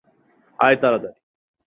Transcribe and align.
আয়, 0.59 0.77
তাড়াতাড়ি! 0.81 1.17